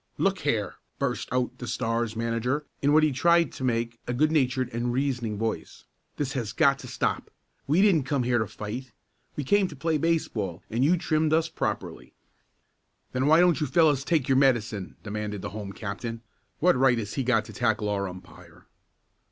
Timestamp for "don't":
13.41-13.61